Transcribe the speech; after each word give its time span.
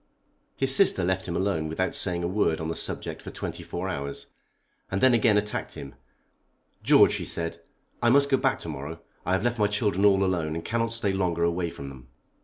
His 0.55 0.75
sister 0.75 1.03
left 1.03 1.27
him 1.27 1.35
alone 1.35 1.69
without 1.69 1.93
saying 1.93 2.23
a 2.23 2.27
word 2.27 2.59
on 2.59 2.69
the 2.69 2.73
subject 2.75 3.21
for 3.21 3.29
twenty 3.29 3.61
four 3.61 3.87
hours, 3.87 4.25
and 4.89 4.99
then 4.99 5.13
again 5.13 5.37
attacked 5.37 5.73
him. 5.73 5.93
"George," 6.81 7.11
she 7.13 7.23
said, 7.25 7.61
"I 8.01 8.09
must 8.09 8.27
go 8.31 8.37
back 8.37 8.57
to 8.61 8.67
morrow. 8.67 8.99
I 9.27 9.33
have 9.33 9.43
left 9.43 9.59
my 9.59 9.67
children 9.67 10.03
all 10.03 10.23
alone 10.23 10.55
and 10.55 10.65
cannot 10.65 10.91
stay 10.91 11.13
longer 11.13 11.43
away 11.43 11.69
from 11.69 11.89
them." 11.89 12.07